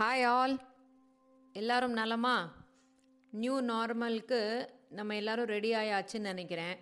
Hi 0.00 0.24
all 0.30 0.54
எல்லாரும் 1.54 1.94
நலமா? 1.98 2.34
New 3.32 3.54
நார்மலுக்கு 3.70 4.40
நம்ம 4.98 5.14
எல்லாரும் 5.20 5.48
ரெடி 5.52 5.70
ஆயாச்சுன்னு 5.74 6.30
நினைக்கிறேன். 6.32 6.76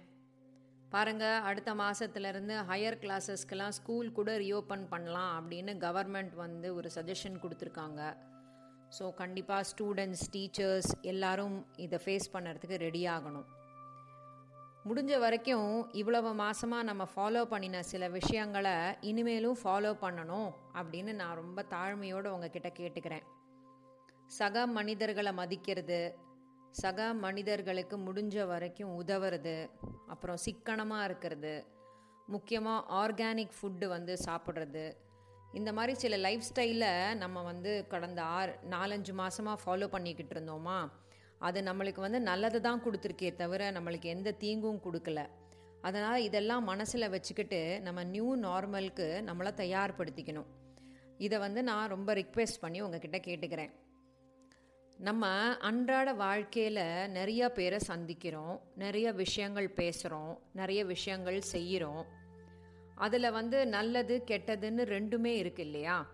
பாருங்கள் 0.95 1.45
அடுத்த 1.49 1.75
மாதத்துலேருந்து 1.83 2.55
ஹையர் 2.71 2.99
கிளாஸஸ்க்கெல்லாம் 3.03 3.77
ஸ்கூல் 3.79 4.09
கூட 4.19 4.33
ரீஓப்பன் 4.45 4.85
பண்ணலாம் 4.95 5.31
அப்படின்னு 5.39 5.75
கவர்மெண்ட் 5.87 6.35
வந்து 6.45 6.75
ஒரு 6.79 6.91
சஜஷன் 6.97 7.41
கொடுத்துருக்காங்க. 7.45 8.01
ஸோ 8.99 9.15
கண்டிப்பாக 9.23 9.69
ஸ்டூடெண்ட்ஸ் 9.71 10.27
டீச்சர்ஸ் 10.37 10.93
எல்லாரும் 11.13 11.57
இதை 11.87 12.01
ஃபேஸ் 12.07 12.29
பண்ணுறதுக்கு 12.35 12.85
ரெடி 12.87 13.05
ஆகணும். 13.17 13.47
முடிஞ்ச 14.89 15.13
வரைக்கும் 15.19 15.69
இவ்வளவு 16.01 16.31
மாதமாக 16.41 16.87
நம்ம 16.89 17.03
ஃபாலோ 17.13 17.43
பண்ணின 17.53 17.77
சில 17.91 18.09
விஷயங்களை 18.17 18.75
இனிமேலும் 19.11 19.59
ஃபாலோ 19.61 19.93
பண்ணணும் 20.03 20.51
அப்படின்னு 20.79 21.13
நான் 21.21 21.39
ரொம்ப 21.43 21.63
தாழ்மையோடு 21.71 22.29
உங்ககிட்ட 22.33 22.69
கேட்டுக்கிறேன். 22.79 23.25
சக 24.39 24.67
மனிதர்களை 24.79 25.33
மதிக்கிறது 25.41 26.01
சக 26.81 27.07
மனிதர்களுக்கு 27.25 27.97
முடிஞ்ச 28.07 28.47
வரைக்கும் 28.53 28.93
உதவுறது 29.01 29.57
அப்புறம் 30.15 30.43
சிக்கனமாக 30.47 31.07
இருக்கிறது 31.09 31.55
முக்கியமாக 32.35 32.87
ஆர்கானிக் 33.03 33.57
ஃபுட்டு 33.57 33.89
வந்து 33.95 34.17
சாப்பிட்றது. 34.27 34.85
இந்த 35.59 35.73
மாதிரி 35.79 35.95
சில 36.03 36.17
லைஃப் 36.27 36.47
ஸ்டைலை 36.51 36.93
நம்ம 37.23 37.43
வந்து 37.51 37.73
கடந்த 37.95 38.21
ஆறு 38.37 38.53
நாலஞ்சு 38.75 39.15
மாதமாக 39.23 39.63
ஃபாலோ 39.65 39.89
பண்ணிக்கிட்டு 39.95 40.35
இருந்தோமா? 40.37 40.79
அது 41.39 41.63
நம்மளுக்கு 41.63 42.01
வந்து 42.01 42.21
நல்லது 42.21 42.61
தான் 42.61 42.83
கொடுத்துருக்கே 42.85 43.35
தவிர 43.35 43.73
நம்மளுக்கு 43.73 44.05
எந்த 44.05 44.33
தீங்கும் 44.33 44.83
கொடுக்கல. 44.85 45.27
அதனால் 45.83 46.21
இதெல்லாம் 46.21 46.65
மனசில் 46.65 47.09
வச்சுக்கிட்டு 47.09 47.81
நம்ம 47.81 48.05
நியூ 48.05 48.37
நார்மலுக்கு 48.37 49.23
நம்மளை 49.27 49.53
தயார்படுத்திக்கணும். 49.57 50.47
இதை 51.19 51.39
வந்து 51.39 51.63
நான் 51.63 51.89
ரொம்ப 51.89 52.15
ரிக்வெஸ்ட் 52.15 52.61
பண்ணி 52.61 52.81
உங்ககிட்ட 52.81 53.19
கேட்டுக்கிறேன். 53.19 53.71
நம்ம 54.99 55.27
அன்றாட 55.59 56.13
வாழ்க்கையில் 56.13 57.09
நிறைய 57.09 57.51
பேரை 57.51 57.81
சந்திக்கிறோம் 57.89 58.61
நிறைய 58.75 59.13
விஷயங்கள் 59.13 59.75
பேசுகிறோம் 59.77 60.39
நிறைய 60.53 60.85
விஷயங்கள் 60.85 61.41
செய்கிறோம் 61.41 62.07
அதில் 62.95 63.31
வந்து 63.31 63.67
நல்லது 63.67 64.25
கெட்டதுன்னு 64.27 64.85
ரெண்டுமே 64.85 65.27
இருக்கு 65.27 65.63
இல்லையா? 65.63 66.07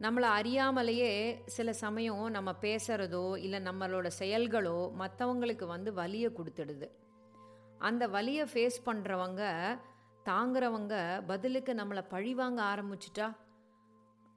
நம்மளை 0.00 0.28
அறியாமலேயே 0.38 1.10
சில 1.56 1.72
சமயம் 1.72 2.24
நம்ம 2.36 2.50
பேசுகிறதோ 2.64 3.26
இல்லை 3.36 3.60
நம்மளோட 3.68 4.08
செயல்களோ 4.20 4.78
மற்றவங்களுக்கு 5.00 5.66
வந்து 5.66 5.90
வலியை 5.92 6.30
கொடுத்துடுது. 6.38 6.88
அந்த 7.78 8.04
வலியை 8.08 8.44
ஃபேஸ் 8.52 8.78
பண்ணுறவங்க 8.88 9.42
தாங்குறவங்க 10.26 10.94
பதிலுக்கு 11.30 11.72
நம்மளை 11.80 12.02
பழி 12.14 12.34
வாங்க 12.34 12.60
ஆரம்பிச்சிட்டா? 12.72 13.28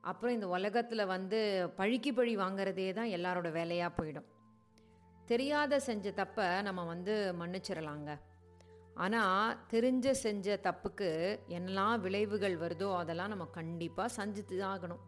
அப்புறம் 0.03 0.35
இந்த 0.38 0.47
உலகத்தில் 0.47 1.11
வந்து 1.16 1.39
பழிக்கு 1.80 2.13
பழி 2.13 2.33
வாங்குறதே 2.38 2.88
தான் 3.00 3.13
எல்லாரோட 3.17 3.50
வேலையாக 3.59 3.91
போயிடும். 3.97 4.30
தெரியாத 5.28 5.80
செஞ்ச 5.89 6.11
தப்பை 6.22 6.47
நம்ம 6.67 6.85
வந்து 6.94 7.13
மன்னிச்சிடலாங்க 7.41 8.11
ஆனால் 9.05 9.58
தெரிஞ்ச 9.73 10.11
செஞ்ச 10.25 10.59
தப்புக்கு 10.67 11.09
என்னெல்லாம் 11.55 11.97
விளைவுகள் 12.05 12.58
வருதோ 12.63 12.89
அதெல்லாம் 13.02 13.33
நம்ம 13.33 13.45
கண்டிப்பாக 13.59 14.16
சஞ்சித்து 14.19 14.55
தான் 14.58 14.73
ஆகணும். 14.75 15.03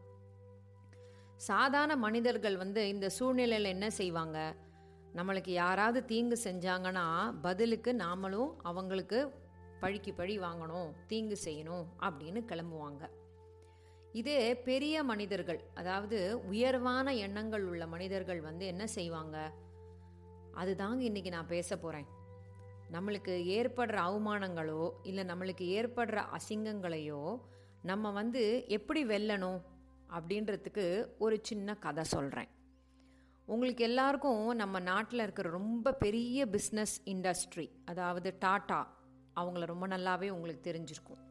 சாதாரண 1.48 1.94
மனிதர்கள் 1.96 2.56
வந்து 2.58 2.82
இந்த 2.90 3.10
சூழ்நிலையில் 3.10 3.74
என்ன 3.76 3.90
செய்வாங்க? 3.90 4.38
நம்மளுக்கு 5.16 5.50
யாராவது 5.50 6.00
தீங்கு 6.06 6.38
செஞ்சாங்கன்னா 6.44 7.06
பதிலுக்கு 7.42 7.92
நாமளும் 7.94 8.52
அவங்களுக்கு 8.62 9.20
பழிக்கு 9.80 10.14
பழி 10.14 10.36
வாங்கணும் 10.40 10.90
தீங்கு 11.08 11.38
செய்யணும் 11.46 11.86
அப்படின்னு 12.02 12.42
கிளம்புவாங்க. 12.52 13.04
இதே 14.12 14.56
பெரிய 14.70 15.04
மனிதர்கள் 15.04 15.62
அதாவது 15.74 16.20
உயர்வான 16.48 17.14
எண்ணங்கள் 17.16 17.66
உள்ள 17.66 17.88
மனிதர்கள் 17.88 18.42
வந்து 18.42 18.66
என்ன 18.66 18.88
செய்வாங்க? 18.88 19.38
அதுதாங்க 20.58 21.00
இன்னைக்கு 21.00 21.30
நான் 21.30 21.54
பேச 21.56 21.78
போகிறேன் 21.78 22.08
நம்மளுக்கு 22.92 23.34
ஏற்படுற 23.58 23.98
அவமானங்களோ 24.10 24.84
இல்லை 25.04 25.24
நம்மளுக்கு 25.24 25.66
ஏற்படுற 25.78 26.20
அசிங்கங்களையோ 26.38 27.24
நம்ம 27.82 28.12
வந்து 28.12 28.66
எப்படி 28.68 29.02
வெல்லணும்? 29.06 29.60
அப்படின்றதுக்கு 30.16 30.86
ஒரு 31.18 31.40
சின்ன 31.42 31.76
கதை 31.76 32.04
சொல்கிறேன் 32.04 32.50
உங்களுக்கு 33.48 33.84
எல்லாருக்கும் 33.84 34.56
நம்ம 34.56 34.80
நாட்டில் 34.80 35.20
இருக்கிற 35.20 35.50
ரொம்ப 35.50 35.94
பெரிய 35.94 36.46
பிஸ்னஸ் 36.46 36.96
இண்டஸ்ட்ரி 37.06 37.70
அதாவது 37.86 38.36
டாட்டா 38.46 38.80
அவங்கள 39.36 39.66
ரொம்ப 39.66 39.88
நல்லாவே 39.88 40.30
உங்களுக்கு 40.30 40.64
தெரிஞ்சிருக்கும். 40.70 41.22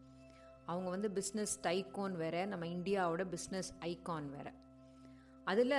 அவங்க 0.67 0.91
வந்து 0.91 1.09
பிஸ்னஸ் 1.09 1.55
டைகோன் 1.63 2.13
வேற 2.13 2.47
நம்ம 2.47 2.67
இந்தியாவோட 2.67 3.25
பிஸ்னஸ் 3.35 3.71
ஐகான் 3.81 4.29
வேற. 4.31 4.53
அதில் 5.45 5.79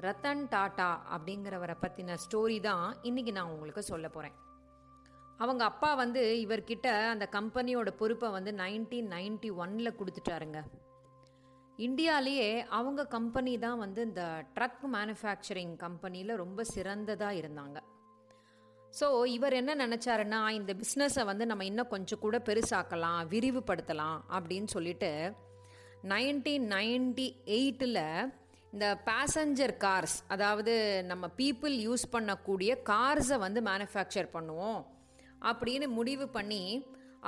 ரத்தன் 0.00 0.42
டாட்டா 0.54 0.88
அப்படிங்கிறவரை 1.14 1.76
பற்றின 1.82 2.16
ஸ்டோரி 2.24 2.60
தான் 2.60 2.96
இன்றைக்கி 3.02 3.32
நான் 3.32 3.50
உங்களுக்கு 3.50 3.82
சொல்ல 3.82 4.08
போகிறேன் 4.08 4.36
அவங்க 5.36 5.64
அப்பா 5.64 5.94
வந்து 5.94 6.46
இவர்கிட்ட 6.46 6.88
அந்த 7.10 7.28
கம்பெனியோட 7.32 7.90
பொறுப்பை 7.90 8.30
வந்து 8.30 8.52
நைன்டீன் 8.52 9.10
நைன்டி 9.16 9.50
ஒனில் 9.56 9.98
கொடுத்துட்டாருங்க. 9.98 10.60
இந்தியாலேயே 11.78 12.64
அவங்க 12.68 13.06
கம்பெனி 13.06 13.58
தான் 13.58 13.78
வந்து 13.78 14.02
இந்த 14.02 14.44
ட்ரக் 14.56 14.84
மேனுஃபேக்சரிங் 14.94 15.76
கம்பெனியில் 15.76 16.32
ரொம்ப 16.36 16.64
சிறந்ததாக 16.64 17.34
இருந்தாங்க. 17.34 17.78
ஸோ 18.94 19.26
இவர் 19.26 19.52
என்ன 19.52 19.86
நினச்சாருன்னா 19.86 20.48
இந்த 20.50 20.74
பிஸ்னஸை 20.74 21.24
வந்து 21.24 21.46
நம்ம 21.46 21.64
இன்னும் 21.64 21.88
கொஞ்சம் 21.88 22.18
கூட 22.18 22.38
பெருசாக்கலாம் 22.38 23.28
விரிவுபடுத்தலாம் 23.28 24.20
அப்படின்னு 24.30 24.64
சொல்லிட்டு 24.64 25.10
நைன்டீன் 26.04 26.66
நைன்டி 26.72 27.26
எயிட்டில் 27.46 28.30
இந்த 28.72 29.02
பேசஞ்சர் 29.06 29.76
கார்ஸ் 29.76 30.16
அதாவது 30.28 31.04
நம்ம 31.06 31.30
பீப்புள் 31.38 31.74
யூஸ் 31.78 32.04
பண்ணக்கூடிய 32.12 32.72
கார்ஸை 32.86 33.38
வந்து 33.38 33.62
மேனுஃபேக்சர் 33.62 34.28
பண்ணுவோம் 34.32 34.80
அப்படின்னு 35.42 35.86
முடிவு 35.88 36.28
பண்ணி 36.28 36.62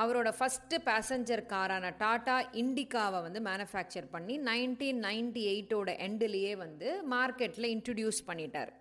அவரோட 0.02 0.28
ஃபஸ்ட்டு 0.38 0.76
பேசஞ்சர் 0.88 1.42
காரான 1.52 1.86
டாடா 2.02 2.36
இண்டிகாவை 2.62 3.20
வந்து 3.26 3.40
மேனுஃபேக்சர் 3.48 4.06
பண்ணி 4.12 4.34
நைன்டீன் 4.48 5.00
நைன்டி 5.06 5.42
எயிட்டோட 5.52 5.90
எண்டுலேயே 6.06 6.52
வந்து 6.64 6.88
மார்க்கெட்டில் 7.14 7.68
இன்ட்ரடியூஸ் 7.74 8.20
பண்ணிட்டார். 8.28 8.72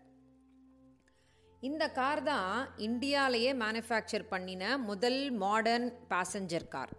இந்த 1.61 1.83
கார் 2.00 2.22
தான் 2.23 2.51
இந்தியாலேயே 2.88 3.51
மேனுஃபேக்சர் 3.63 4.25
பண்ணின 4.33 4.63
முதல் 4.89 5.22
மாடர்ன் 5.44 5.88
பேசஞ்சர் 6.11 6.67
கார். 6.75 6.94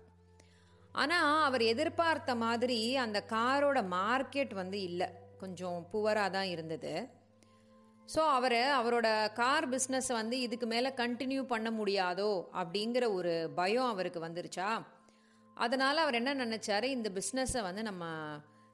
ஆனால் 1.02 1.44
அவர் 1.48 1.64
எதிர்பார்த்த 1.72 2.34
மாதிரி 2.44 2.80
அந்த 3.04 3.18
காரோட 3.34 3.78
மார்க்கெட் 3.96 4.54
வந்து 4.62 4.80
இல்லை. 4.88 5.08
கொஞ்சம் 5.42 5.78
புவராக 5.92 6.30
தான் 6.36 6.48
இருந்தது. 6.54 6.92
ஸோ 8.12 8.20
அவர் 8.36 8.60
அவரோட 8.76 9.08
கார் 9.40 9.66
பிஸ்னஸை 9.72 10.14
வந்து 10.18 10.36
இதுக்கு 10.44 10.66
மேலே 10.66 10.90
கண்டினியூ 11.00 11.42
பண்ண 11.50 11.68
முடியாதோ 11.70 12.30
அப்படிங்கிற 12.60 13.04
ஒரு 13.16 13.32
பயம் 13.58 13.90
அவருக்கு 13.94 14.20
வந்துருச்சா? 14.26 14.68
அதனால் 15.56 16.02
அவர் 16.04 16.18
என்ன 16.20 16.32
நினச்சாரு? 16.44 16.88
இந்த 16.96 17.08
பிஸ்னஸை 17.18 17.62
வந்து 17.66 17.82
நம்ம 17.82 18.04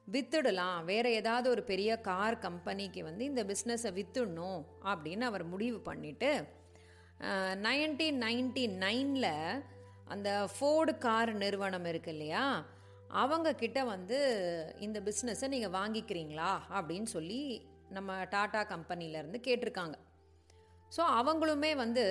வித்துடலாம். 0.06 0.78
வேறு 0.90 1.10
ஏதாவது 1.20 1.48
ஒரு 1.54 1.62
பெரிய 1.72 1.90
கார் 2.10 2.36
கம்பெனிக்கு 2.38 3.02
வந்து 3.04 3.24
இந்த 3.30 3.44
பிஸ்னஸை 3.50 3.92
வித்துடணும் 3.98 4.62
அப்படின்னு 4.92 5.26
அவர் 5.30 5.44
முடிவு 5.54 5.80
பண்ணிவிட்டு 5.90 6.32
நைன்டீன் 7.66 8.18
நைன்டி 8.26 8.64
நைனில் 8.86 9.32
அந்த 10.14 10.30
ஃபோர்டு 10.54 10.92
கார் 11.04 11.30
நிறுவனம் 11.44 11.86
இருக்கு 11.92 12.10
இல்லையா? 12.16 12.46
அவங்க 13.22 13.48
கிட்ட 13.62 13.78
வந்து 13.94 14.18
இந்த 14.86 14.98
பிஸ்னஸை 15.08 15.48
நீங்கள் 15.54 15.76
வாங்கிக்கிறீங்களா? 15.80 16.52
அப்படின்னு 16.76 17.08
சொல்லி 17.16 17.42
நம்ம 17.96 18.18
டாடா 18.34 18.60
கம்பெனிலேருந்து 18.74 19.40
கேட்டிருக்காங்க. 19.46 19.96
ஸோ 20.96 21.02
அவங்களுமே 21.18 21.72
வந்து 21.84 22.04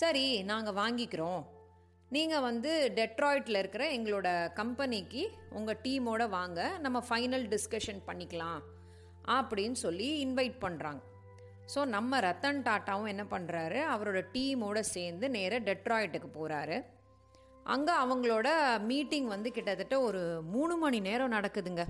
சரி 0.00 0.24
நாங்கள் 0.50 0.78
வாங்கிக்கிறோம். 0.82 1.42
நீங்கள் 2.10 2.44
வந்து 2.48 2.72
டெட்ராய்டில் 2.98 3.60
இருக்கிற 3.60 3.84
எங்களோட 3.96 4.28
கம்பெனிக்கு 4.60 5.22
உங்கள் 5.58 5.80
டீமோட 5.84 6.22
வாங்க. 6.38 6.60
நம்ம 6.84 6.98
ஃபைனல் 7.08 7.46
டிஸ்கஷன் 7.54 8.02
பண்ணிக்கலாம். 8.08 8.60
அப்படின்னு 9.36 9.78
சொல்லி 9.84 10.08
இன்வைட் 10.24 10.58
பண்ணுறாங்க 10.64 11.02
ஸோ 11.72 11.80
நம்ம 11.94 12.18
ரத்தன் 12.26 12.60
டாட்டாவும் 12.66 13.10
என்ன 13.12 13.22
பண்ணுறாரு 13.32 13.78
அவரோட 13.92 14.18
டீமோட 14.34 14.78
சேர்ந்து 14.94 15.26
நேராக 15.36 15.66
டெட்ராய்ட்டுக்கு 15.68 16.28
போகிறாரு 16.36 16.76
அங்கே 17.74 17.94
அவங்களோட 18.02 18.48
மீட்டிங் 18.90 19.28
வந்து 19.32 19.48
கிட்டத்தட்ட 19.56 19.96
ஒரு 20.08 20.20
மூணு 20.54 20.74
மணி 20.82 20.98
நேரம் 21.06 21.34
நடக்குதுங்க. 21.36 21.84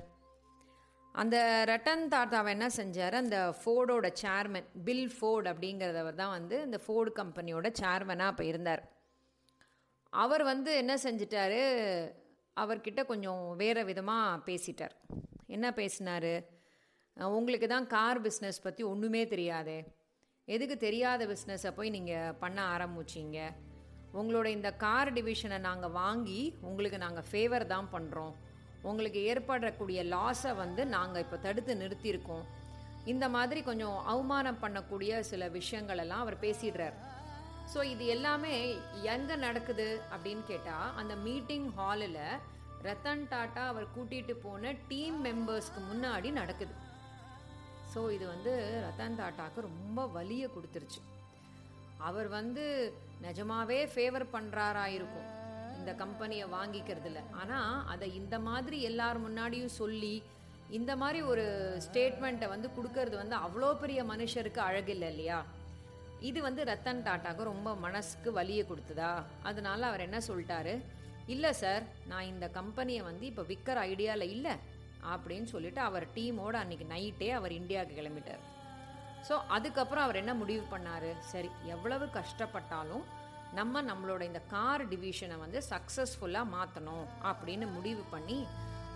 அந்த 1.20 1.36
ரட்டன் 1.70 2.02
தாத்தாவை 2.14 2.50
என்ன 2.54 2.66
செஞ்சார்? 2.78 3.14
அந்த 3.22 3.36
ஃபோர்டோட 3.58 4.06
சேர்மன் 4.22 4.66
பில் 4.86 5.08
ஃபோர்டு 5.16 5.46
அப்படிங்கிறதவர் 5.52 6.18
தான் 6.20 6.34
வந்து 6.38 6.56
இந்த 6.66 6.78
ஃபோர்டு 6.84 7.10
கம்பெனியோட 7.20 7.66
சேர்மனாக 7.80 8.32
அப்போ 8.32 8.44
இருந்தார். 8.50 8.82
அவர் 10.12 10.42
வந்து 10.52 10.70
என்ன 10.82 10.94
செஞ்சிட்டார்? 11.04 11.60
அவர்கிட்ட 12.56 13.00
கொஞ்சம் 13.12 13.42
வேறு 13.62 13.82
விதமாக 13.90 14.42
பேசிட்டார். 14.48 14.94
என்ன 15.56 15.66
பேசினார்? 15.80 16.32
உங்களுக்கு 17.38 17.66
தான் 17.74 17.86
கார் 17.96 18.20
பிஸ்னஸ் 18.26 18.64
பற்றி 18.66 18.82
ஒன்றுமே 18.92 19.22
தெரியாதே. 19.34 19.78
எதுக்கு 20.48 20.76
தெரியாத 20.86 21.22
பிஸ்னஸை 21.32 21.70
போய் 21.78 21.94
நீங்கள் 21.96 22.36
பண்ண 22.42 22.58
ஆரம்பிச்சிங்க? 22.74 23.38
உங்களோட 24.20 24.48
இந்த 24.56 24.70
கார் 24.84 25.12
டிவிஷனை 25.16 25.58
நாங்கள் 25.68 25.96
வாங்கி 26.02 26.40
உங்களுக்கு 26.68 26.98
நாங்கள் 27.04 27.26
ஃபேவர் 27.30 27.66
தான் 27.74 27.88
பண்ணுறோம் 27.94 28.34
உங்களுக்கு 28.90 29.20
ஏற்படக்கூடிய 29.32 30.00
லாஸை 30.14 30.52
வந்து 30.62 30.82
நாங்கள் 30.94 31.22
இப்போ 31.24 31.36
தடுத்து 31.46 31.72
நிறுத்தியிருக்கோம். 31.82 32.44
இந்த 33.12 33.24
மாதிரி 33.36 33.60
கொஞ்சம் 33.68 33.98
அவமானம் 34.12 34.62
பண்ணக்கூடிய 34.64 35.20
சில 35.30 35.48
விஷயங்கள் 35.58 36.02
எல்லாம் 36.04 36.22
அவர் 36.24 36.42
பேசிடுறார். 36.44 36.96
ஸோ 37.72 37.78
இது 37.92 38.04
எல்லாமே 38.14 38.54
எங்கே 39.14 39.36
நடக்குது 39.46 39.86
அப்படின்னு 40.14 40.44
கேட்டால் 40.50 40.92
அந்த 41.00 41.14
மீட்டிங் 41.26 41.68
ஹாலில் 41.78 42.20
ரத்தன் 42.86 43.24
டாட்டா 43.32 43.62
அவர் 43.72 43.86
கூட்டிகிட்டு 43.94 44.34
போன 44.46 44.72
டீம் 44.90 45.18
மெம்பர்ஸ்க்கு 45.26 45.80
முன்னாடி 45.90 46.30
நடக்குது. 46.40 46.74
ஸோ 47.92 48.00
இது 48.16 48.24
வந்து 48.34 48.52
ரத்தன் 48.84 49.18
டாட்டாக்கு 49.20 49.68
ரொம்ப 49.70 50.06
வலியை 50.16 50.48
கொடுத்துருச்சு. 50.56 51.00
அவர் 52.08 52.28
வந்து 52.38 52.64
நிஜமாவே 53.26 53.80
ஃபேவர் 53.92 54.26
பண்ணுறாரா 54.34 54.86
இருக்கும். 54.98 55.28
இந்த 55.78 55.92
கம்பெனியை 56.02 56.46
வாங்கிக்கிறதுல 56.56 57.20
ஆனால் 57.40 57.76
அதை 57.92 58.06
இந்த 58.20 58.36
மாதிரி 58.48 58.78
எல்லார் 58.90 59.24
முன்னாடியும் 59.26 59.76
சொல்லி 59.82 60.14
இந்த 60.78 60.92
மாதிரி 61.00 61.20
ஒரு 61.30 61.44
ஸ்டேட்மெண்ட்டை 61.86 62.46
வந்து 62.52 62.68
கொடுக்கறது 62.76 63.16
வந்து 63.22 63.36
அவ்வளோ 63.46 63.68
பெரிய 63.82 64.00
மனுஷருக்கு 64.12 64.60
அழகில்லை 64.68 65.08
இல்லையா? 65.12 65.38
இது 66.28 66.38
வந்து 66.46 66.62
ரத்தன் 66.70 67.02
டாட்டாக்கு 67.06 67.42
ரொம்ப 67.50 67.70
மனசுக்கு 67.84 68.30
வலியை 68.38 68.64
கொடுத்ததா? 68.70 69.10
அதனால 69.48 69.80
அவர் 69.90 70.04
என்ன 70.06 70.18
சொல்லிட்டாரு? 70.28 70.74
இல்லை 71.34 71.52
சார் 71.60 71.84
நான் 72.10 72.30
இந்த 72.32 72.46
கம்பெனியை 72.58 73.02
வந்து 73.10 73.24
இப்போ 73.30 73.44
விற்கிற 73.50 73.78
ஐடியாவில் 73.92 74.32
இல்லை 74.34 74.54
அப்படின்னு 75.14 75.48
சொல்லிட்டு 75.54 75.80
அவர் 75.88 76.06
டீமோட 76.16 76.54
அன்னைக்கு 76.62 76.86
நைட்டே 76.94 77.30
அவர் 77.38 77.58
இந்தியாவுக்கு 77.60 77.98
கிளம்பிட்டார். 78.00 78.42
ஸோ 79.28 79.36
அதுக்கப்புறம் 79.56 80.06
அவர் 80.06 80.20
என்ன 80.22 80.32
முடிவு 80.40 80.64
பண்ணார்? 80.74 81.10
சரி 81.32 81.50
எவ்வளவு 81.74 82.06
கஷ்டப்பட்டாலும் 82.18 83.04
நம்ம 83.58 83.82
நம்மளோட 83.88 84.22
இந்த 84.30 84.40
கார் 84.54 84.82
டிவிஷனை 84.92 85.36
வந்து 85.42 85.58
சக்ஸஸ்ஃபுல்லாக 85.72 86.52
மாற்றணும் 86.54 87.06
அப்படின்னு 87.30 87.66
முடிவு 87.76 88.02
பண்ணி 88.14 88.38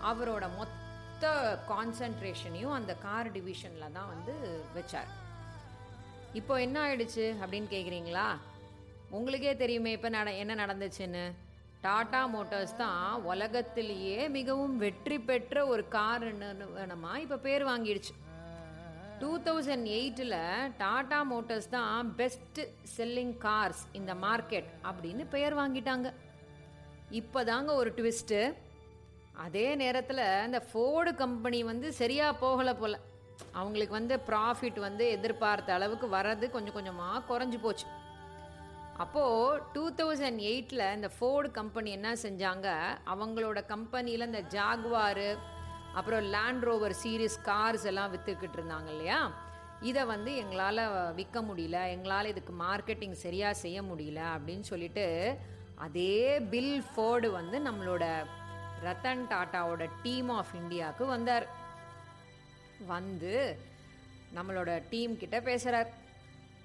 அவரோட 0.09 0.45
மொத்த 0.59 1.31
கான்சன்ட்ரேஷனையும் 1.71 2.75
அந்த 2.77 2.93
கார் 3.05 3.29
டிவிஷனில் 3.35 3.93
தான் 3.97 4.11
வந்து 4.13 4.33
வச்சார். 4.77 5.11
இப்போ 6.39 6.53
என்ன 6.65 6.77
ஆயிடுச்சு 6.85 7.25
அப்படின்னு 7.41 7.69
கேட்குறீங்களா 7.75 8.27
உங்களுக்கே 9.17 9.53
தெரியுமே 9.63 9.91
இப்போ 9.97 10.09
நட 10.17 10.31
என்ன 10.43 10.53
நடந்துச்சுன்னு. 10.63 11.23
டாடா 11.85 12.21
மோட்டார்ஸ் 12.33 12.75
தான் 12.83 13.23
உலகத்திலேயே 13.31 14.19
மிகவும் 14.37 14.75
வெற்றி 14.83 15.17
பெற்ற 15.29 15.65
ஒரு 15.73 15.83
கார் 15.95 16.25
நிறுவனமாக 16.41 17.23
இப்போ 17.23 17.37
பேர் 17.47 17.63
வாங்கிடுச்சு. 17.71 18.13
டூ 19.21 19.31
தௌசண்ட் 19.45 19.87
எயிட்டில் 19.97 20.35
டாடா 20.81 21.19
மோட்டார்ஸ் 21.31 21.69
தான் 21.75 22.09
பெஸ்ட் 22.19 22.59
செல்லிங் 22.95 23.33
கார்ஸ் 23.45 23.81
இந்த 23.99 24.11
மார்க்கெட் 24.25 24.69
அப்படின்னு 24.89 25.23
பெயர் 25.33 25.55
வாங்கிட்டாங்க. 25.61 26.07
இப்போ 27.19 27.39
தாங்க 27.51 27.71
ஒரு 27.81 27.89
ட்விஸ்ட்டு 27.97 28.39
அதே 29.45 29.67
நேரத்தில் 29.81 30.23
இந்த 30.47 30.59
ஃபோர்டு 30.69 31.11
கம்பெனி 31.23 31.59
வந்து 31.71 31.87
சரியாக 32.01 32.39
போகலை 32.43 32.73
போல். 32.81 32.97
அவங்களுக்கு 33.59 33.97
வந்து 33.99 34.15
ப்ராஃபிட் 34.29 34.79
வந்து 34.87 35.03
எதிர்பார்த்த 35.17 35.77
அளவுக்கு 35.77 36.07
வர்றது 36.17 36.47
கொஞ்சம் 36.55 36.77
கொஞ்சமாக 36.77 37.23
குறைஞ்சி 37.29 37.59
போச்சு. 37.65 37.87
அப்போது 39.03 39.61
டூ 39.75 39.83
தௌசண்ட் 39.99 40.41
எயிட்டில் 40.49 40.85
இந்த 40.97 41.09
ஃபோர்டு 41.15 41.49
கம்பெனி 41.59 41.91
என்ன 41.97 42.09
செஞ்சாங்க? 42.25 42.67
அவங்களோட 43.13 43.59
கம்பெனியில் 43.73 44.29
இந்த 44.29 44.43
ஜாகுவாரு 44.55 45.29
அப்புறம் 45.93 46.21
லேண்ட் 46.23 46.65
ரோவர் 46.65 46.95
சீரீஸ் 47.03 47.37
கார்ஸ் 47.45 47.85
எல்லாம் 47.85 48.11
விற்றுக்கிட்டு 48.13 48.57
இருந்தாங்க 48.59 48.89
இல்லையா? 48.89 49.31
இதை 49.81 50.05
வந்து 50.05 50.35
எங்களால் 50.35 50.81
விற்க 51.15 51.41
முடியல 51.41 51.77
எங்களால் 51.89 52.25
இதுக்கு 52.25 52.53
மார்க்கெட்டிங் 52.53 53.15
சரியாக 53.25 53.53
செய்ய 53.53 53.81
முடியல 53.81 54.21
அப்படின்னு 54.35 54.61
சொல்லிட்டு 54.61 55.05
அதே 55.75 56.39
பில் 56.51 56.83
ஃபோர்டு 56.93 57.31
வந்து 57.31 57.59
நம்மளோட 57.59 58.05
ரத்தன் 58.83 59.23
டாட்டாவோட 59.31 59.89
டீம் 60.03 60.29
ஆஃப் 60.29 60.53
இந்தியாவுக்கு 60.55 61.05
வந்தார். 61.05 61.47
வந்து 62.87 63.33
நம்மளோட 64.35 64.81
டீம் 64.89 65.17
கிட்ட 65.17 65.41
பேசுகிறார் 65.41 65.89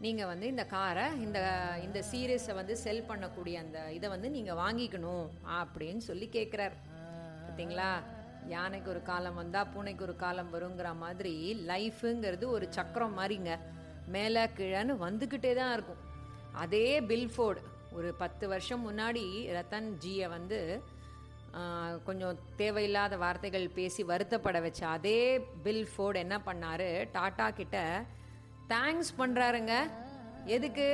நீங்கள் 0.01 0.27
வந்து 0.27 0.47
இந்த 0.47 0.67
காரை 0.67 1.07
இந்த 1.23 1.39
இந்த 1.83 2.03
சீரீஸை 2.11 2.55
வந்து 2.55 2.77
செல் 2.77 3.09
பண்ணக்கூடிய 3.09 3.55
அந்த 3.55 3.79
இதை 3.93 4.09
வந்து 4.09 4.31
நீங்கள் 4.31 4.57
வாங்கிக்கணும் 4.57 5.27
அப்படின்னு 5.61 6.03
சொல்லி 6.11 6.27
கேட்குறார் 6.27 6.77
பார்த்தீங்களா 7.45 7.91
யானைக்கு 8.55 8.89
ஒரு 8.95 9.03
காலம் 9.11 9.39
வந்தால் 9.41 9.71
பூனைக்கு 9.75 10.05
ஒரு 10.07 10.17
காலம் 10.25 10.53
வருங்கிற 10.55 10.89
மாதிரி 11.05 11.35
லைஃபுங்கிறது 11.71 12.47
ஒரு 12.57 12.67
சக்கரம் 12.77 13.17
மாதிரிங்க. 13.19 13.55
மேலே 14.15 14.43
கீழேன்னு 14.59 14.95
வந்துக்கிட்டே 15.07 15.53
தான் 15.61 15.73
இருக்கும். 15.77 16.03
அதே 16.65 16.89
பில்ஃபோர்டு. 17.11 17.63
ஒரு 17.99 18.09
பத்து 18.23 18.45
வருஷம் 18.53 18.85
முன்னாடி 18.89 19.25
ரத்தன் 19.57 19.89
ஜியை 20.05 20.29
வந்து 20.37 20.61
கொஞ்சம் 22.07 22.39
தேவையில்லாத 22.61 23.15
வார்த்தைகள் 23.23 23.67
பேசி 23.77 24.03
வருத்தப்பட 24.11 24.59
வச்ச 24.65 24.81
அதே 24.97 25.21
பில் 25.67 25.87
ஃபோர்டு 25.93 26.19
என்ன 26.25 26.37
பண்ணாரு? 26.49 26.89
டாட்டா 27.17 27.47
கிட்ட 27.61 27.77
தேங்க்ஸ் 28.73 29.13
பண்ணுறாருங்க 29.21 29.75
எதுக்கு? 30.57 30.89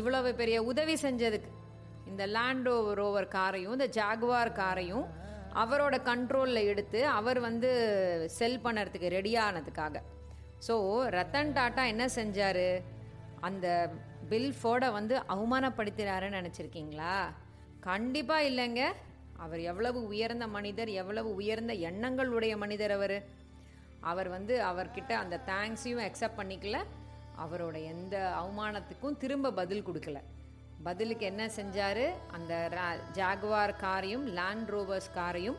இவ்வளவு 0.00 0.30
பெரிய 0.40 0.56
உதவி 0.70 0.94
செஞ்சதுக்கு. 1.04 1.50
இந்த 2.10 2.24
லேண்ட் 2.36 2.70
ரோவர் 3.00 3.28
காரையும் 3.36 3.76
இந்த 3.78 3.88
ஜாகுவார் 3.98 4.58
காரையும் 4.62 5.06
அவரோட 5.62 5.96
கண்ட்ரோலில் 6.10 6.68
எடுத்து 6.70 7.00
அவர் 7.18 7.40
வந்து 7.40 7.70
செல் 8.38 8.60
பண்ணுறதுக்கு 8.64 9.14
ரெடியானதுக்காக 9.18 10.02
ஸோ 10.66 10.74
ரத்தன் 11.16 11.54
டாட்டா 11.56 11.82
என்ன 11.92 12.04
செஞ்சார்? 12.18 12.66
அந்த 13.40 13.66
பில் 14.28 14.52
ஃபோர்டை 14.58 14.88
வந்து 14.92 15.14
அவமானப்படுத்தினாருன்னு 15.34 16.38
நினச்சிருக்கீங்களா? 16.40 17.16
கண்டிப்பாக 17.80 18.48
இல்லைங்க. 18.50 18.82
அவர் 19.44 19.60
எவ்வளவு 19.60 20.00
உயர்ந்த 20.06 20.46
மனிதர் 20.46 20.90
எவ்வளவு 21.02 21.30
உயர்ந்த 21.34 21.72
எண்ணங்கள் 21.88 22.28
உடைய 22.28 22.56
மனிதர் 22.56 22.90
அவர். 22.90 23.16
அவர் 24.10 24.28
வந்து 24.28 24.54
அவர்கிட்ட 24.70 25.12
அந்த 25.22 25.40
தேங்க்ஸையும் 25.50 26.04
அக்செப்ட் 26.08 26.40
பண்ணிக்கல. 26.40 26.78
அவரோட 27.44 27.76
எந்த 27.92 28.14
அவமானத்துக்கும் 28.40 29.18
திரும்ப 29.24 29.52
பதில் 29.60 29.86
கொடுக்கல. 29.88 30.18
பதிலுக்கு 30.86 31.24
என்ன 31.30 31.44
செஞ்சார்? 31.58 32.04
அந்த 32.36 32.52
ஜாகுவார் 33.18 33.72
காரையும் 33.84 34.26
லேண்ட் 34.38 34.70
ரோவர்ஸ் 34.74 35.10
காரையும் 35.18 35.58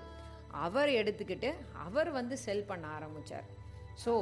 அவர் 0.65 0.89
எடுத்துக்கிட்டு 0.99 1.49
அவர் 1.85 2.09
வந்து 2.17 2.35
செல் 2.45 2.67
பண்ண 2.69 2.85
ஆரம்பித்தார் 2.97 3.47
ஸோ 4.03 4.13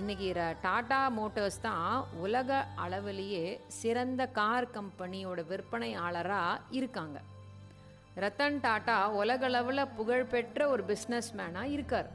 இன்றைக்கிற 0.00 0.40
டாடா 0.64 1.00
மோட்டார்ஸ் 1.18 1.60
தான் 1.60 2.04
உலக 2.24 2.58
அளவிலேயே 2.84 3.44
சிறந்த 3.80 4.22
கார் 4.38 4.66
கம்பெனியோட 4.76 5.40
விற்பனையாளராக 5.50 6.62
இருக்காங்க. 6.78 7.18
ரத்தன் 8.22 8.58
டாட்டா 8.66 8.96
உலகளவில் 9.20 9.90
புகழ்பெற்ற 9.98 10.68
ஒரு 10.68 10.82
பிஸ்னஸ் 10.90 11.30
மேனாக 11.38 11.74
இருக்கார். 11.76 12.10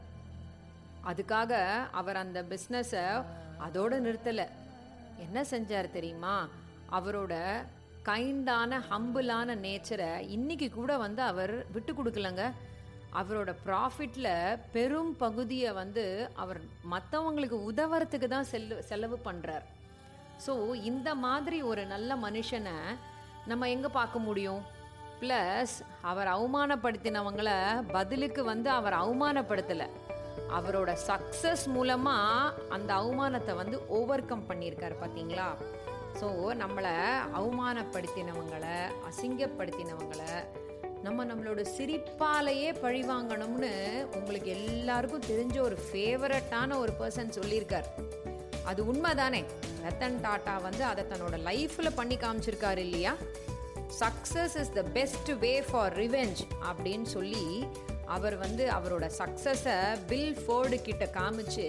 அதுக்காக 1.10 1.54
அவர் 2.00 2.22
அந்த 2.24 2.42
பிஸ்னஸை 2.52 3.06
அதோடு 3.66 3.98
நிறுத்தலை. 4.08 4.48
என்ன 5.26 5.44
செஞ்சார் 5.52 5.96
தெரியுமா? 5.98 6.36
அவரோட 6.98 7.34
கைண்டான 8.08 8.80
ஹம்பிளான 8.90 9.56
நேச்சரை 9.66 10.10
இன்னைக்கு 10.36 10.68
கூட 10.72 10.92
வந்து 11.04 11.22
அவர் 11.32 11.54
விட்டு 11.76 11.92
கொடுக்கலங்க. 11.94 12.44
அவரோட 13.20 13.52
ப்ராஃபிட்டில் 13.66 14.34
பெரும் 14.74 15.12
பகுதியை 15.24 15.72
வந்து 15.82 16.04
அவர் 16.44 16.60
மற்றவங்களுக்கு 16.94 17.58
உதவுறதுக்கு 17.70 18.28
தான் 18.34 18.50
செல்லு 18.52 18.78
செலவு 18.90 19.18
பண்ணுறார் 19.28 19.66
ஸோ 20.46 20.54
இந்த 20.90 21.10
மாதிரி 21.26 21.60
ஒரு 21.72 21.84
நல்ல 21.94 22.18
மனுஷனை 22.26 22.76
நம்ம 23.52 23.70
எங்கே 23.76 23.92
பார்க்க 24.00 24.26
முடியும்? 24.28 24.62
ப்ளஸ் 25.22 25.76
அவர் 26.12 26.30
அவமானப்படுத்தினவங்கள 26.36 27.50
பதிலுக்கு 27.96 28.44
வந்து 28.52 28.70
அவர் 28.80 28.96
அவமானப்படுத்தலை. 29.04 29.88
அவரோட 30.58 30.92
சக்ஸஸ் 31.10 31.66
மூலமாக 31.76 32.54
அந்த 32.78 32.92
அவமானத்தை 33.02 33.56
வந்து 33.62 33.78
ஓவர் 34.00 34.28
கம் 34.32 34.48
பண்ணியிருக்காரு 34.50 34.96
பார்த்தீங்களா 35.04 35.48
ஸோ 36.20 36.28
நம்மளை 36.62 36.94
அவமானப்படுத்தினவங்களை 37.38 38.76
அசிங்கப்படுத்தினவங்களை 39.10 40.30
நம்ம 41.04 41.26
நம்மளோட 41.26 41.62
சிரிப்பாலேயே 41.78 42.76
பழி 42.82 43.02
வாங்கணும்னு 43.02 43.72
உங்களுக்கு 44.14 44.50
எல்லாருக்கும் 44.52 45.28
தெரிஞ்ச 45.32 45.60
ஒரு 45.60 45.78
ஃபேவரட்டான 45.88 46.78
ஒரு 46.78 46.94
பர்சன் 47.00 47.36
சொல்லியிருக்கார். 47.40 47.90
அது 48.64 48.88
உண்மை 48.88 49.16
தானே 49.16 49.44
ரத்தன் 49.84 50.16
டாட்டா 50.26 50.62
வந்து 50.62 50.84
அதை 50.84 51.04
தன்னோட 51.04 51.36
லைஃப்பில் 51.50 51.96
பண்ணி 51.96 52.16
காமிச்சிருக்காரு 52.16 52.78
இல்லையா? 52.78 53.14
Success 54.00 54.56
is 54.62 54.74
the 54.74 54.84
best 54.98 55.32
way 55.40 55.62
for 55.62 55.98
revenge 55.98 56.42
அப்படின்னு 56.70 57.08
சொல்லி 57.16 57.68
அவர் 58.06 58.36
வந்து 58.38 58.70
அவரோட 58.70 59.06
சக்ஸஸை 59.20 59.78
பில் 60.08 60.36
ஃபோர்டு 60.40 60.82
கிட்ட 60.82 61.10
காமிச்சு 61.20 61.68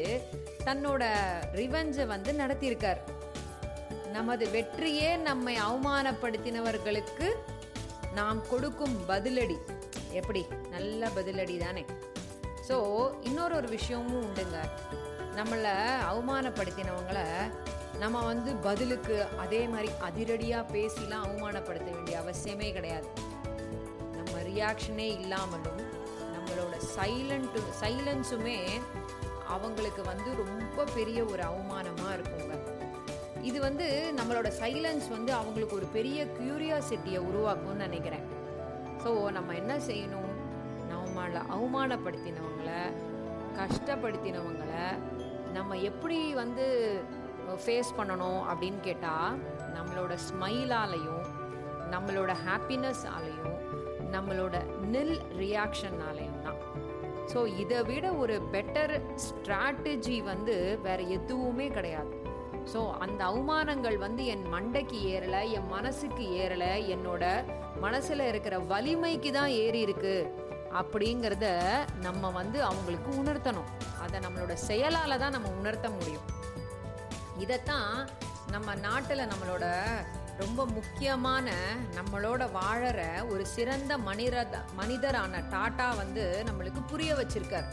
தன்னோட 0.65 1.05
ரிவெஞ்சை 1.61 2.07
வந்து 2.07 2.33
நடத்தியிருக்கார். 2.33 3.03
நமது 4.17 4.45
வெற்றியே 4.57 5.09
நம்மை 5.29 5.55
அவமானப்படுத்தினவர்களுக்கு 5.69 7.29
நாம் 8.19 8.39
கொடுக்கும் 8.49 8.97
பதிலடி. 9.09 9.57
எப்படி? 10.21 10.43
நல்ல 10.75 11.09
பதிலடி 11.17 11.57
தானே 11.65 11.85
ஸோ 12.69 12.77
இன்னொரு 13.21 13.55
ஒரு 13.55 13.69
விஷயமும் 13.69 14.25
உண்டுங்க. 14.27 14.59
நம்மளை 15.39 15.75
அவமானப்படுத்தினவங்கள 16.11 17.19
நம்ம 18.03 18.23
வந்து 18.25 18.51
பதிலுக்கு 18.67 19.17
அதே 19.37 19.61
மாதிரி 19.73 19.91
அதிரடியாக 20.09 20.71
பேசிலாம் 20.73 21.27
அவமானப்படுத்த 21.27 21.89
வேண்டிய 21.95 22.17
அவசியமே 22.23 22.69
கிடையாது. 22.73 23.09
நம்ம 24.17 24.33
ரியாக்ஷனே 24.51 25.09
இல்லாமலும் 25.21 25.83
நம்மளோட 26.35 26.75
சைலண்ட்டு 26.97 27.63
சைலன்ஸுமே 27.83 28.59
அவங்களுக்கு 29.55 30.03
வந்து 30.03 30.31
ரொம்ப 30.45 30.85
பெரிய 30.95 31.19
ஒரு 31.25 31.43
அவமானமாக 31.51 32.06
இது 33.49 33.59
வந்து 33.67 33.87
நம்மளோட 34.19 34.49
சைலன்ஸ் 34.61 35.07
வந்து 35.17 35.33
அவங்களுக்கு 35.41 35.77
ஒரு 35.81 35.87
பெரிய 35.97 36.19
க்யூரியாசிட்டியை 36.39 37.21
உருவாக்கும்னு 37.29 37.87
நினைக்கிறேன். 37.87 38.27
ஸோ 39.03 39.11
நம்ம 39.37 39.55
என்ன 39.63 39.75
செய்யணும்? 39.89 40.33
நம்மளை 40.93 41.41
அவமானப்படுத்தினவங்கள 41.55 42.71
கஷ்டப்படுத்தினவங்கள 43.61 44.73
நம்ம 45.57 45.77
எப்படி 45.91 46.19
வந்து 46.43 46.67
ஃபேஸ் 47.65 47.97
பண்ணணும் 47.99 48.41
அப்படின்னு 48.51 48.81
கேட்டால் 48.89 49.39
நம்மளோட 49.77 50.13
ஸ்மைலாலையும் 50.29 51.25
நம்மளோட 51.95 52.33
ஹாப்பினஸ்ஸாலையும் 52.47 53.57
நம்மளோட 54.15 54.57
நில் 54.93 55.17
ரியாக்ஷன்னாலையும் 55.43 56.43
தான். 56.47 56.61
ஸோ 57.33 57.39
இதை 57.63 57.79
விட 57.91 58.07
ஒரு 58.23 58.37
பெட்டர் 58.55 58.95
ஸ்ட்ராட்டஜி 59.27 60.19
வந்து 60.33 60.57
வேற 60.87 61.01
எதுவுமே 61.19 61.69
கிடையாது. 61.77 62.13
ஸோ 62.73 62.81
அந்த 63.05 63.21
அவமானங்கள் 63.25 63.99
வந்து 63.99 64.23
என் 64.27 64.47
மண்டைக்கு 64.55 64.99
ஏறலை 65.13 65.43
என் 65.59 65.69
மனசுக்கு 65.69 66.25
ஏறலை 66.43 66.73
என்னோட 66.95 67.25
மனசில் 67.81 68.29
இருக்கிற 68.31 68.59
வலிமைக்கு 68.73 69.33
தான் 69.33 69.53
ஏறி 69.65 69.81
இருக்கு 69.81 70.17
அப்படிங்கிறத 70.81 71.47
நம்ம 72.07 72.31
வந்து 72.31 72.59
அவங்களுக்கு 72.65 73.11
உணர்த்தணும். 73.23 73.71
அதை 74.05 74.17
நம்மளோட 74.21 74.53
செயலால் 74.69 75.21
தான் 75.23 75.35
நம்ம 75.37 75.49
உணர்த்த 75.61 75.89
முடியும். 75.91 76.27
இதைத்தான் 77.45 77.93
நம்ம 78.51 78.75
நாட்டில் 78.87 79.31
நம்மளோட 79.33 79.67
ரொம்ப 80.43 80.61
முக்கியமான 80.67 81.51
நம்மளோட 81.99 82.43
வாழற 82.59 83.01
ஒரு 83.33 83.45
சிறந்த 83.47 83.93
மனித 83.99 84.45
மனிதரான 84.81 85.41
டாட்டா 85.55 85.87
வந்து 85.97 86.25
நம்மளுக்கு 86.49 86.81
புரிய 86.91 87.15
வச்சிருக்கார். 87.15 87.69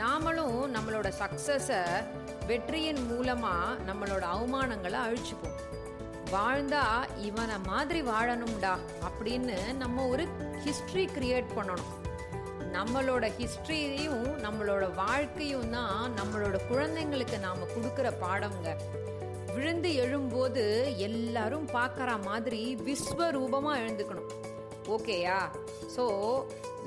நாமளும் 0.00 0.60
நம்மளோட 0.74 1.08
சக்ஸஸை 1.20 1.80
வெற்றியின் 2.48 3.02
மூலமாக 3.10 3.76
நம்மளோட 3.88 4.24
அவமானங்களை 4.34 4.98
அழிச்சுப்போம். 5.06 5.56
வாழ்ந்தா 6.34 6.84
இவனை 7.28 7.56
மாதிரி 7.70 8.00
வாழணும்டா 8.10 8.74
அப்படின்னு 9.08 9.56
நம்ம 9.82 10.06
ஒரு 10.12 10.24
ஹிஸ்ட்ரி 10.64 11.04
கிரியேட் 11.16 11.48
பண்ணணும். 11.56 11.92
நம்மளோட 12.76 13.24
ஹிஸ்ட்ரியும் 13.38 14.26
நம்மளோட 14.44 14.84
வாழ்க்கையும் 14.94 15.70
தான் 15.70 16.12
நம்மளோட 16.20 16.56
குழந்தைங்களுக்கு 16.70 17.38
நாம் 17.46 17.72
கொடுக்குற 17.74 18.10
பாடம்ங்க 18.24 18.72
விழுந்து 19.54 19.90
எழும்போது 20.04 20.64
எல்லாரும் 21.08 21.66
பார்க்குற 21.78 22.10
மாதிரி 22.28 22.62
விஸ்வரூபமாக 22.88 23.80
எழுந்துக்கணும். 23.82 24.30
ஓகேயா 24.96 25.40
ஸோ 25.96 26.04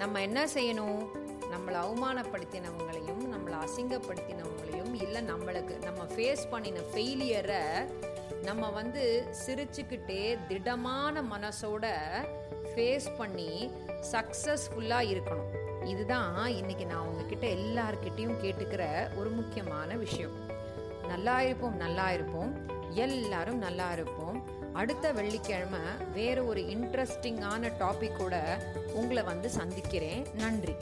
நம்ம 0.01 0.22
என்ன 0.27 0.39
செய்யணும்? 0.55 1.01
நம்மளை 1.53 1.77
அவமானப்படுத்தினவங்களையும் 1.86 3.24
நம்மளை 3.33 3.55
அசிங்கப்படுத்தினவங்களையும் 3.65 4.93
இல்லை 4.93 5.22
நம்மளுக்கு 5.25 5.83
நம்ம 5.83 6.03
ஃபேஸ் 6.03 6.50
பண்ணின 6.50 6.79
ஃபெயிலியரை 6.79 7.86
நம்ம 8.43 8.69
வந்து 8.69 9.25
சிரிச்சுக்கிட்டே 9.45 10.38
திடமான 10.48 11.22
மனசோட 11.22 11.88
ஃபேஸ் 12.75 13.17
பண்ணி 13.17 13.72
சக்ஸஸ்ஃபுல்லாக 14.12 15.10
இருக்கணும். 15.13 15.86
இதுதான் 15.86 16.48
இன்னைக்கு 16.48 16.86
நான் 16.86 17.07
உங்ககிட்ட 17.07 17.48
எல்லார்கிட்டையும் 17.48 18.38
கேட்டுக்கிற 18.43 18.83
ஒரு 19.17 19.29
முக்கியமான 19.29 19.95
விஷயம். 19.95 20.36
நல்லா 21.07 21.41
இருப்போம் 21.41 21.75
நல்லா 21.75 22.12
இருப்போம். 22.12 22.72
எல்லாரும் 22.89 23.57
நல்லா 23.57 23.93
இருப்போம். 23.93 24.43
அடுத்த 24.74 25.12
வெள்ளிக்கிழமை 25.12 25.79
வேற 26.13 26.43
ஒரு 26.43 26.62
இன்ட்ரெஸ்டிங்கான 26.62 27.72
டாபிக்கோட 27.79 28.36
உங்களை 28.93 29.24
வந்து 29.24 29.50
சந்திக்கிறேன். 29.50 30.25
நன்றி. 30.33 30.75